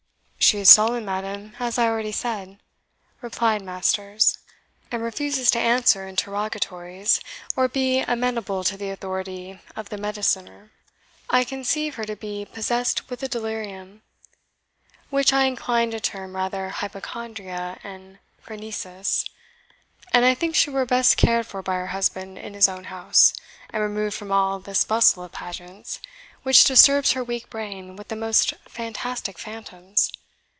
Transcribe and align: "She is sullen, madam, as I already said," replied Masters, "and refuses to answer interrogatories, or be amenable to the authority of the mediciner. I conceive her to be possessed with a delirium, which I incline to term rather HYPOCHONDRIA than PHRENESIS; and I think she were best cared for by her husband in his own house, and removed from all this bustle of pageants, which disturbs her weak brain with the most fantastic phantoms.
"She 0.43 0.57
is 0.57 0.69
sullen, 0.71 1.05
madam, 1.05 1.53
as 1.59 1.77
I 1.77 1.87
already 1.87 2.11
said," 2.11 2.59
replied 3.21 3.61
Masters, 3.61 4.39
"and 4.91 5.01
refuses 5.01 5.49
to 5.51 5.59
answer 5.59 6.05
interrogatories, 6.05 7.21
or 7.55 7.69
be 7.69 7.99
amenable 8.01 8.65
to 8.65 8.75
the 8.75 8.89
authority 8.89 9.59
of 9.77 9.87
the 9.87 9.97
mediciner. 9.97 10.71
I 11.29 11.45
conceive 11.45 11.95
her 11.95 12.03
to 12.03 12.17
be 12.17 12.43
possessed 12.43 13.09
with 13.09 13.23
a 13.23 13.29
delirium, 13.29 14.01
which 15.09 15.31
I 15.31 15.45
incline 15.45 15.91
to 15.91 16.01
term 16.01 16.35
rather 16.35 16.67
HYPOCHONDRIA 16.69 17.79
than 17.83 18.19
PHRENESIS; 18.41 19.23
and 20.11 20.25
I 20.25 20.33
think 20.35 20.55
she 20.55 20.69
were 20.71 20.85
best 20.87 21.15
cared 21.15 21.45
for 21.47 21.61
by 21.61 21.75
her 21.75 21.87
husband 21.95 22.37
in 22.39 22.55
his 22.55 22.67
own 22.67 22.85
house, 22.85 23.31
and 23.69 23.81
removed 23.81 24.17
from 24.17 24.33
all 24.33 24.59
this 24.59 24.83
bustle 24.83 25.23
of 25.23 25.31
pageants, 25.31 26.01
which 26.43 26.65
disturbs 26.65 27.13
her 27.13 27.23
weak 27.23 27.49
brain 27.49 27.95
with 27.95 28.09
the 28.09 28.17
most 28.17 28.53
fantastic 28.67 29.37
phantoms. 29.39 30.11